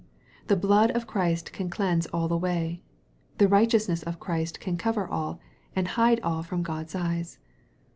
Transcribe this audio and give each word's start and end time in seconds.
The 0.47 0.55
blood 0.55 0.89
of 0.93 1.05
Christ 1.05 1.53
can 1.53 1.69
cleanse 1.69 2.07
all 2.07 2.33
away. 2.33 2.81
The 3.37 3.47
righteousness 3.47 4.01
of 4.01 4.19
Christ 4.19 4.59
can 4.59 4.75
cover 4.75 5.07
all, 5.07 5.39
and 5.75 5.89
hide 5.89 6.19
all 6.21 6.41
from 6.41 6.63
God's 6.63 6.95
eyes. 6.95 7.37